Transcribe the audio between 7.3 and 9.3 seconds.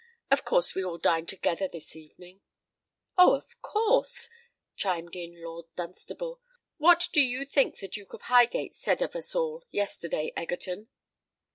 think the Duke of Highgate said of